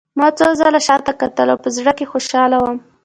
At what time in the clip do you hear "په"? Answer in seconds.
1.63-1.69